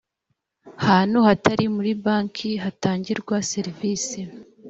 hantu 0.85 1.17
hatari 1.27 1.65
muri 1.75 1.91
banki 2.03 2.49
hagatangirwa 2.63 3.35
serivisi 3.51 4.19